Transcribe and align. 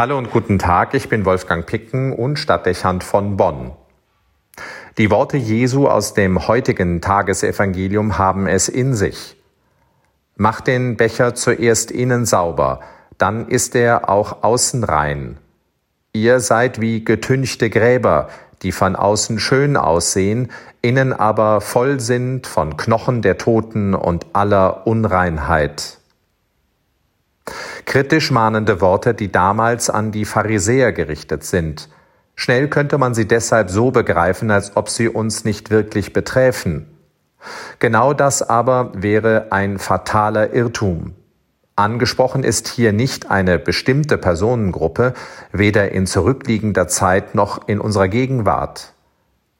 Hallo 0.00 0.16
und 0.16 0.30
guten 0.30 0.58
Tag, 0.58 0.94
ich 0.94 1.10
bin 1.10 1.26
Wolfgang 1.26 1.66
Picken 1.66 2.14
und 2.14 2.38
Stadtdechant 2.38 3.04
von 3.04 3.36
Bonn. 3.36 3.72
Die 4.96 5.10
Worte 5.10 5.36
Jesu 5.36 5.88
aus 5.88 6.14
dem 6.14 6.48
heutigen 6.48 7.02
Tagesevangelium 7.02 8.16
haben 8.16 8.46
es 8.46 8.70
in 8.70 8.94
sich. 8.94 9.36
Macht 10.36 10.68
den 10.68 10.96
Becher 10.96 11.34
zuerst 11.34 11.90
innen 11.90 12.24
sauber, 12.24 12.80
dann 13.18 13.48
ist 13.48 13.76
er 13.76 14.08
auch 14.08 14.42
außen 14.42 14.84
rein. 14.84 15.36
Ihr 16.14 16.40
seid 16.40 16.80
wie 16.80 17.04
getünchte 17.04 17.68
Gräber, 17.68 18.30
die 18.62 18.72
von 18.72 18.96
außen 18.96 19.38
schön 19.38 19.76
aussehen, 19.76 20.50
innen 20.80 21.12
aber 21.12 21.60
voll 21.60 22.00
sind 22.00 22.46
von 22.46 22.78
Knochen 22.78 23.20
der 23.20 23.36
Toten 23.36 23.94
und 23.94 24.28
aller 24.32 24.86
Unreinheit. 24.86 25.99
Kritisch 27.90 28.30
mahnende 28.30 28.80
Worte, 28.80 29.14
die 29.14 29.32
damals 29.32 29.90
an 29.90 30.12
die 30.12 30.24
Pharisäer 30.24 30.92
gerichtet 30.92 31.42
sind. 31.42 31.88
Schnell 32.36 32.68
könnte 32.68 32.98
man 32.98 33.14
sie 33.14 33.26
deshalb 33.26 33.68
so 33.68 33.90
begreifen, 33.90 34.52
als 34.52 34.76
ob 34.76 34.88
sie 34.88 35.08
uns 35.08 35.44
nicht 35.44 35.70
wirklich 35.70 36.12
beträfen. 36.12 36.86
Genau 37.80 38.14
das 38.14 38.48
aber 38.48 38.92
wäre 38.94 39.48
ein 39.50 39.80
fataler 39.80 40.54
Irrtum. 40.54 41.16
Angesprochen 41.74 42.44
ist 42.44 42.68
hier 42.68 42.92
nicht 42.92 43.28
eine 43.28 43.58
bestimmte 43.58 44.18
Personengruppe, 44.18 45.12
weder 45.50 45.90
in 45.90 46.06
zurückliegender 46.06 46.86
Zeit 46.86 47.34
noch 47.34 47.66
in 47.66 47.80
unserer 47.80 48.06
Gegenwart. 48.06 48.94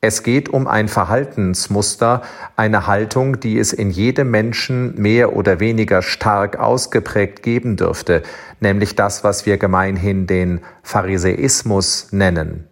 Es 0.00 0.22
geht 0.22 0.48
um 0.48 0.68
ein 0.68 0.86
Verhaltensmuster, 0.86 2.22
eine 2.54 2.86
Haltung, 2.86 3.40
die 3.40 3.58
es 3.58 3.72
in 3.72 3.90
jedem 3.90 4.30
Menschen 4.30 4.94
mehr 4.94 5.34
oder 5.34 5.58
weniger 5.58 6.02
stark 6.02 6.56
ausgeprägt 6.56 7.42
geben 7.42 7.76
dürfte, 7.76 8.22
nämlich 8.60 8.94
das, 8.94 9.24
was 9.24 9.44
wir 9.44 9.58
gemeinhin 9.58 10.28
den 10.28 10.60
Pharisäismus 10.84 12.12
nennen, 12.12 12.68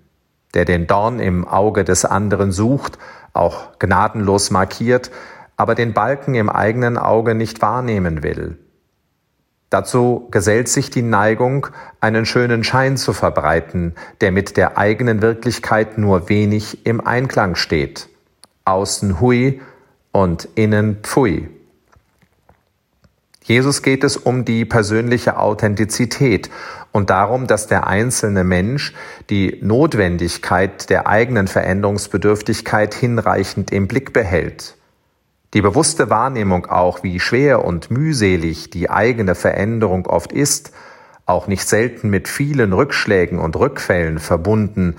der 0.55 0.65
den 0.65 0.87
Dorn 0.87 1.19
im 1.19 1.49
Auge 1.49 1.83
des 1.83 2.05
anderen 2.05 2.53
sucht, 2.53 2.97
auch 3.33 3.77
gnadenlos 3.81 4.53
markiert, 4.53 5.11
aber 5.57 5.75
den 5.75 5.95
Balken 5.95 6.37
im 6.37 6.49
eigenen 6.49 6.97
Auge 6.97 7.35
nicht 7.35 7.61
wahrnehmen 7.61 8.23
will. 8.23 8.57
Dazu 9.71 10.29
gesellt 10.31 10.69
sich 10.69 10.91
die 10.91 11.03
Neigung, 11.03 11.67
einen 12.01 12.25
schönen 12.25 12.63
Schein 12.63 12.97
zu 12.97 13.13
verbreiten, 13.13 13.95
der 14.21 14.31
mit 14.31 14.57
der 14.57 14.79
eigenen 14.79 15.23
Wirklichkeit 15.23 15.99
nur 15.99 16.29
wenig 16.29 16.87
im 16.87 17.05
Einklang 17.05 17.57
steht. 17.57 18.09
Außen 18.65 19.21
hui 19.21 19.61
und 20.13 20.49
innen 20.55 20.99
pfui. 21.03 21.49
Jesus 23.43 23.83
geht 23.83 24.03
es 24.03 24.17
um 24.17 24.45
die 24.45 24.65
persönliche 24.65 25.39
Authentizität 25.39 26.51
und 26.91 27.11
darum, 27.11 27.47
dass 27.47 27.69
der 27.69 27.87
einzelne 27.87 28.43
Mensch 28.43 28.93
die 29.31 29.59
Notwendigkeit 29.63 30.91
der 30.91 31.07
eigenen 31.07 31.47
Veränderungsbedürftigkeit 31.47 32.95
hinreichend 32.95 33.71
im 33.71 33.87
Blick 33.87 34.13
behält. 34.13 34.77
Die 35.57 35.63
bewusste 35.63 36.11
Wahrnehmung 36.11 36.67
auch, 36.67 37.03
wie 37.03 37.19
schwer 37.19 37.65
und 37.65 37.91
mühselig 37.91 38.69
die 38.69 38.91
eigene 38.91 39.35
Veränderung 39.35 40.07
oft 40.07 40.31
ist, 40.31 40.71
auch 41.25 41.47
nicht 41.47 41.67
selten 41.67 42.11
mit 42.11 42.29
vielen 42.29 42.75
Rückschlägen 42.75 43.39
und 43.39 43.57
Rückfällen 43.57 44.19
verbunden, 44.19 44.97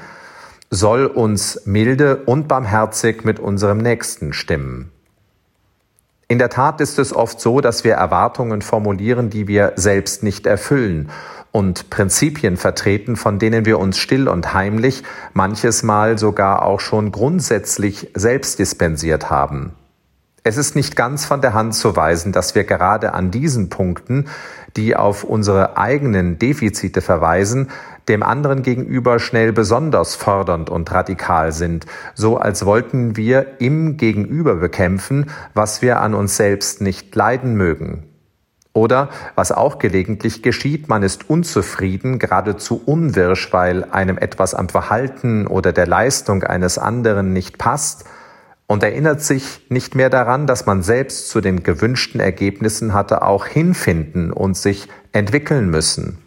soll 0.72 1.06
uns 1.06 1.62
milde 1.66 2.24
und 2.26 2.48
barmherzig 2.48 3.24
mit 3.24 3.40
unserem 3.40 3.78
Nächsten 3.78 4.34
stimmen. 4.34 4.92
In 6.28 6.40
der 6.40 6.50
Tat 6.50 6.82
ist 6.82 6.98
es 6.98 7.16
oft 7.16 7.40
so, 7.40 7.62
dass 7.62 7.84
wir 7.84 7.94
Erwartungen 7.94 8.64
formulieren, 8.64 9.30
die 9.30 9.48
wir 9.48 9.74
selbst 9.76 10.24
nicht 10.24 10.48
erfüllen 10.48 11.12
und 11.52 11.92
Prinzipien 11.92 12.58
vertreten, 12.58 13.16
von 13.16 13.38
denen 13.38 13.68
wir 13.68 13.78
uns 13.78 14.00
still 14.00 14.28
und 14.28 14.56
heimlich 14.56 15.04
manches 15.34 15.84
Mal 15.84 16.18
sogar 16.18 16.64
auch 16.64 16.80
schon 16.80 17.12
grundsätzlich 17.12 18.10
selbst 18.16 18.58
dispensiert 18.58 19.30
haben. 19.30 19.77
Es 20.48 20.56
ist 20.56 20.78
nicht 20.78 20.96
ganz 20.96 21.26
von 21.26 21.42
der 21.42 21.54
Hand 21.54 21.76
zu 21.76 21.98
weisen, 21.98 22.32
dass 22.32 22.56
wir 22.56 22.64
gerade 22.64 23.14
an 23.14 23.32
diesen 23.32 23.68
Punkten, 23.68 24.30
die 24.78 24.96
auf 24.96 25.26
unsere 25.26 25.76
eigenen 25.76 26.40
Defizite 26.40 27.02
verweisen, 27.02 27.70
dem 28.08 28.24
anderen 28.24 28.64
gegenüber 28.64 29.20
schnell 29.20 29.52
besonders 29.52 30.16
fordernd 30.16 30.70
und 30.70 30.90
radikal 30.90 31.52
sind, 31.52 31.86
so 32.16 32.38
als 32.38 32.66
wollten 32.66 33.18
wir 33.18 33.60
im 33.60 33.98
Gegenüber 33.98 34.56
bekämpfen, 34.56 35.30
was 35.54 35.82
wir 35.82 36.00
an 36.00 36.14
uns 36.14 36.38
selbst 36.38 36.80
nicht 36.80 37.14
leiden 37.14 37.56
mögen. 37.56 38.04
Oder, 38.72 39.10
was 39.36 39.52
auch 39.52 39.80
gelegentlich 39.80 40.44
geschieht, 40.44 40.88
man 40.88 41.04
ist 41.04 41.30
unzufrieden, 41.30 42.20
geradezu 42.20 42.82
unwirsch, 42.86 43.52
weil 43.52 43.84
einem 43.92 44.18
etwas 44.18 44.54
am 44.54 44.70
Verhalten 44.70 45.46
oder 45.46 45.74
der 45.74 45.88
Leistung 45.88 46.44
eines 46.44 46.78
anderen 46.78 47.34
nicht 47.34 47.58
passt, 47.58 48.06
und 48.68 48.84
erinnert 48.84 49.22
sich 49.22 49.66
nicht 49.70 49.96
mehr 49.96 50.10
daran, 50.10 50.46
dass 50.46 50.66
man 50.66 50.84
selbst 50.84 51.30
zu 51.30 51.42
den 51.42 51.64
gewünschten 51.64 52.20
Ergebnissen 52.20 52.94
hatte 52.94 53.22
auch 53.22 53.46
hinfinden 53.46 54.32
und 54.32 54.58
sich 54.58 54.88
entwickeln 55.14 55.70
müssen. 55.70 56.20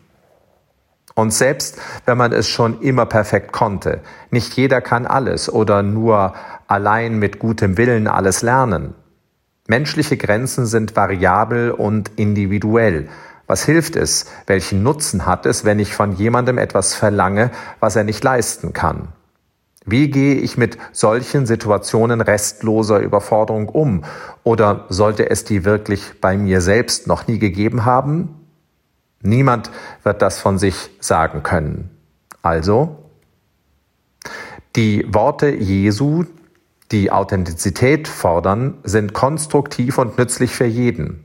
Und 1.14 1.34
selbst 1.34 1.78
wenn 2.06 2.16
man 2.16 2.32
es 2.32 2.48
schon 2.48 2.80
immer 2.80 3.04
perfekt 3.04 3.52
konnte, 3.52 4.00
nicht 4.30 4.54
jeder 4.54 4.80
kann 4.80 5.06
alles 5.06 5.52
oder 5.52 5.82
nur 5.82 6.34
allein 6.66 7.18
mit 7.18 7.38
gutem 7.38 7.76
Willen 7.76 8.06
alles 8.06 8.40
lernen. 8.40 8.94
Menschliche 9.68 10.16
Grenzen 10.16 10.66
sind 10.66 10.96
variabel 10.96 11.72
und 11.72 12.12
individuell. 12.16 13.08
Was 13.46 13.64
hilft 13.64 13.96
es? 13.96 14.26
Welchen 14.46 14.82
Nutzen 14.82 15.26
hat 15.26 15.44
es, 15.44 15.64
wenn 15.64 15.78
ich 15.78 15.94
von 15.94 16.12
jemandem 16.12 16.56
etwas 16.56 16.94
verlange, 16.94 17.50
was 17.80 17.96
er 17.96 18.04
nicht 18.04 18.24
leisten 18.24 18.72
kann? 18.72 19.08
Wie 19.86 20.10
gehe 20.10 20.34
ich 20.34 20.58
mit 20.58 20.76
solchen 20.92 21.46
Situationen 21.46 22.20
restloser 22.20 23.00
Überforderung 23.00 23.68
um? 23.68 24.04
Oder 24.44 24.84
sollte 24.88 25.30
es 25.30 25.44
die 25.44 25.64
wirklich 25.64 26.20
bei 26.20 26.36
mir 26.36 26.60
selbst 26.60 27.06
noch 27.06 27.26
nie 27.26 27.38
gegeben 27.38 27.84
haben? 27.84 28.36
Niemand 29.22 29.70
wird 30.02 30.22
das 30.22 30.38
von 30.38 30.58
sich 30.58 30.90
sagen 31.00 31.42
können. 31.42 31.90
Also, 32.42 32.96
die 34.76 35.06
Worte 35.08 35.48
Jesu, 35.48 36.24
die 36.92 37.10
Authentizität 37.10 38.06
fordern, 38.06 38.78
sind 38.84 39.12
konstruktiv 39.14 39.98
und 39.98 40.18
nützlich 40.18 40.54
für 40.54 40.66
jeden. 40.66 41.24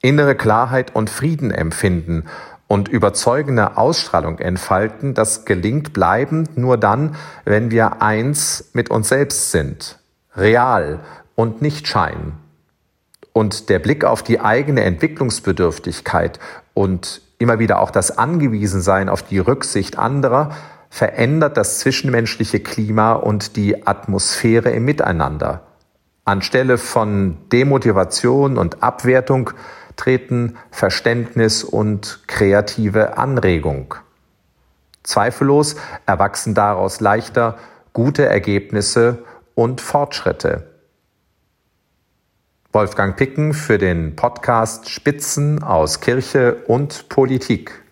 Innere 0.00 0.34
Klarheit 0.34 0.96
und 0.96 1.10
Frieden 1.10 1.52
empfinden 1.52 2.24
und 2.72 2.88
überzeugende 2.88 3.76
Ausstrahlung 3.76 4.38
entfalten, 4.38 5.12
das 5.12 5.44
gelingt 5.44 5.92
bleibend 5.92 6.56
nur 6.56 6.78
dann, 6.78 7.16
wenn 7.44 7.70
wir 7.70 8.00
eins 8.00 8.70
mit 8.72 8.90
uns 8.90 9.10
selbst 9.10 9.50
sind, 9.50 9.98
real 10.34 11.00
und 11.34 11.60
nicht 11.60 11.86
Schein. 11.86 12.32
Und 13.34 13.68
der 13.68 13.78
Blick 13.78 14.06
auf 14.06 14.22
die 14.22 14.40
eigene 14.40 14.84
Entwicklungsbedürftigkeit 14.84 16.40
und 16.72 17.20
immer 17.36 17.58
wieder 17.58 17.78
auch 17.78 17.90
das 17.90 18.16
Angewiesensein 18.16 19.10
auf 19.10 19.22
die 19.22 19.38
Rücksicht 19.38 19.98
anderer 19.98 20.56
verändert 20.88 21.58
das 21.58 21.78
zwischenmenschliche 21.80 22.60
Klima 22.60 23.12
und 23.12 23.56
die 23.56 23.86
Atmosphäre 23.86 24.70
im 24.70 24.86
Miteinander. 24.86 25.60
Anstelle 26.24 26.78
von 26.78 27.36
Demotivation 27.52 28.56
und 28.56 28.82
Abwertung 28.82 29.50
treten 30.02 30.56
Verständnis 30.72 31.62
und 31.62 32.24
kreative 32.26 33.18
Anregung. 33.18 33.94
Zweifellos 35.04 35.76
erwachsen 36.06 36.54
daraus 36.54 36.98
leichter 37.00 37.56
gute 37.92 38.26
Ergebnisse 38.26 39.24
und 39.54 39.80
Fortschritte. 39.80 40.66
Wolfgang 42.72 43.16
Picken 43.16 43.54
für 43.54 43.78
den 43.78 44.16
Podcast 44.16 44.88
Spitzen 44.90 45.62
aus 45.62 46.00
Kirche 46.00 46.56
und 46.66 47.08
Politik. 47.08 47.84